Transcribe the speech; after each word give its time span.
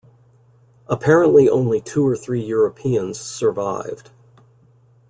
Apparently 0.87 1.47
only 1.47 1.79
two 1.79 2.03
or 2.07 2.15
three 2.15 2.41
Europeans 2.43 3.19
survived. 3.19 4.09